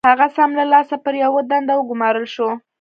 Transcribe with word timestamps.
هغه 0.09 0.27
سم 0.35 0.49
له 0.59 0.65
لاسه 0.73 0.95
پر 1.03 1.13
يوه 1.23 1.41
دنده 1.51 1.73
وګومارل 1.75 2.25
شو. 2.33 2.49